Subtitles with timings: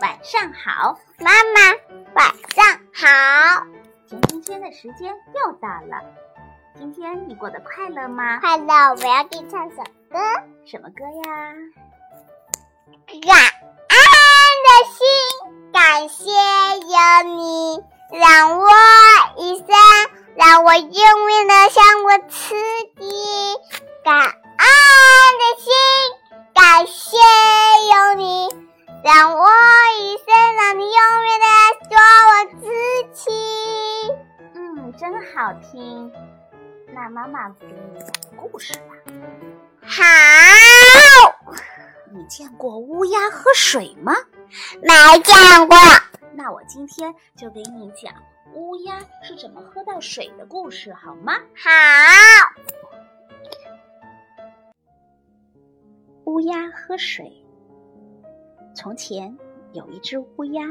[0.00, 1.60] 晚上好，妈妈，
[2.14, 3.66] 晚上好。
[4.08, 6.02] 甜甜圈的时间又到了，
[6.76, 8.38] 今天你过得快乐吗？
[8.40, 9.76] 快乐，我要给你唱首
[10.10, 10.18] 歌。
[10.64, 11.54] 什么歌呀？
[13.06, 13.36] 感
[13.88, 13.96] 恩
[14.64, 15.04] 的心，
[15.72, 16.30] 感谢
[16.80, 17.84] 有你，
[18.18, 18.66] 让我
[35.04, 36.10] 真好听。
[36.94, 38.94] 那妈妈给你讲故事吧。
[39.82, 40.02] 好，
[42.10, 44.14] 你见过乌鸦喝水吗？
[44.80, 44.88] 没
[45.22, 45.76] 见过。
[46.32, 48.14] 那我今天就给你讲
[48.54, 51.34] 乌鸦是怎么喝到水的故事，好吗？
[51.54, 51.70] 好，
[56.24, 57.30] 乌鸦喝水。
[58.74, 59.36] 从前
[59.74, 60.62] 有一只乌鸦，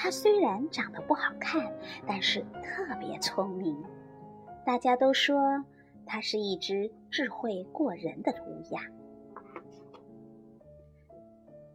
[0.00, 1.60] 它虽然长得不好看，
[2.06, 3.76] 但是特别聪明。
[4.64, 5.64] 大家都说
[6.06, 8.80] 它是一只智慧过人的乌鸦。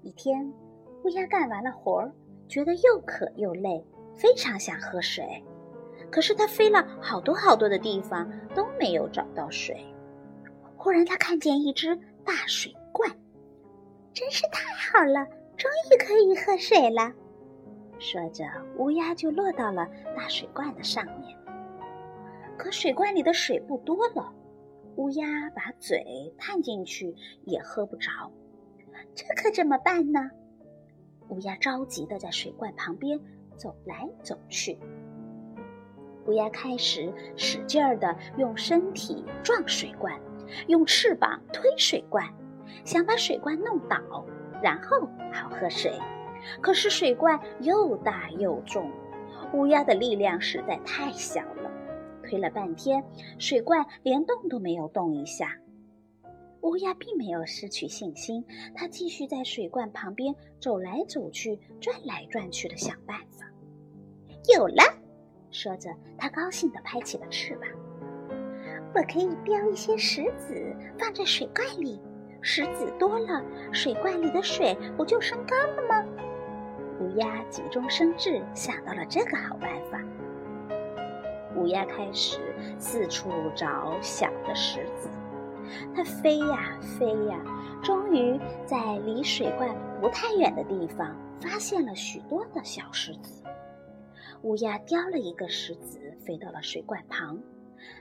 [0.00, 0.54] 一天，
[1.02, 2.12] 乌鸦干完了活儿，
[2.46, 3.84] 觉得又渴又累，
[4.14, 5.42] 非常想喝水。
[6.08, 9.84] 可是它飞了好多好多的地方，都没有找到水。
[10.76, 13.10] 忽然，它看见一只大水罐，
[14.12, 17.12] 真是太好了，终于可以喝水了。
[18.04, 18.44] 说着，
[18.76, 21.34] 乌鸦就落到了大水罐的上面。
[22.58, 24.30] 可水罐里的水不多了，
[24.96, 28.30] 乌鸦把嘴探进去也喝不着，
[29.14, 30.30] 这可怎么办呢？
[31.30, 33.18] 乌鸦着急地在水罐旁边
[33.56, 34.78] 走来走去。
[36.26, 40.20] 乌鸦开始使劲儿地用身体撞水罐，
[40.66, 42.22] 用翅膀推水罐，
[42.84, 44.26] 想把水罐弄倒，
[44.62, 45.90] 然后好喝水。
[46.60, 48.90] 可是水罐又大又重，
[49.52, 51.70] 乌鸦的力量实在太小了。
[52.22, 53.04] 推了半天，
[53.38, 55.56] 水罐连动都没有动一下。
[56.62, 58.42] 乌鸦并没有失去信心，
[58.74, 63.46] 它继续在水罐旁边走来走去、转来转去的想办法。
[64.54, 64.82] 有了，
[65.50, 67.68] 说着，它高兴地拍起了翅膀。
[68.94, 70.54] 我可以雕一些石子
[70.98, 72.00] 放在水罐里，
[72.40, 76.23] 石子多了，水罐里的水不就升高了吗？
[77.04, 80.00] 乌鸦急中生智，想到了这个好办法。
[81.54, 82.40] 乌鸦开始
[82.78, 85.10] 四处找小的石子，
[85.94, 87.38] 它飞呀飞呀，
[87.82, 93.42] 终于在离水罐不太远的地方发现了许多的小石子。
[94.42, 97.38] 乌鸦叼了一个石子，飞到了水罐旁，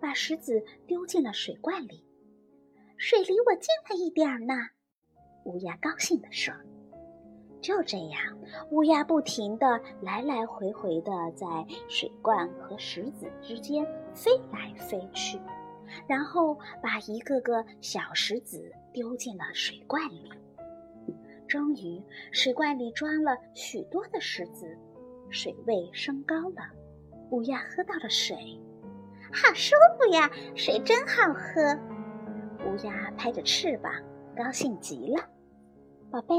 [0.00, 2.02] 把石子丢进了水罐里。
[2.96, 4.54] 水离我近了一点儿呢，
[5.44, 6.54] 乌鸦高兴地说。
[7.66, 8.20] 就这样，
[8.70, 11.48] 乌鸦不停地来来回回地在
[11.88, 13.84] 水罐和石子之间
[14.14, 15.36] 飞来飞去，
[16.06, 20.30] 然后把一个个小石子丢进了水罐里。
[21.48, 22.00] 终于，
[22.30, 24.78] 水罐里装了许多的石子，
[25.28, 26.70] 水位升高了，
[27.30, 28.36] 乌鸦喝到了水，
[29.32, 30.30] 好舒服呀！
[30.54, 31.76] 水真好喝。
[32.64, 33.92] 乌鸦拍着翅膀，
[34.36, 35.20] 高兴极了。
[36.12, 36.36] 宝贝。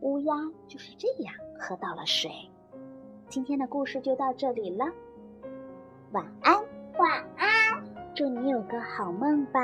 [0.00, 0.34] 乌鸦
[0.68, 2.30] 就是这样喝到了水。
[3.28, 4.84] 今天的故事就到这里了，
[6.12, 6.54] 晚安，
[6.98, 7.48] 晚安，
[8.14, 9.60] 祝你有个好梦吧。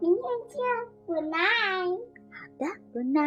[0.00, 0.60] 明天见
[1.06, 2.00] ，Good night。
[2.30, 3.18] 好的，Good night。